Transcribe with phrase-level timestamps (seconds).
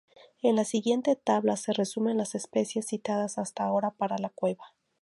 [0.41, 4.73] En la siguiente tabla se resumen las especies citadas hasta ahora para la cueva.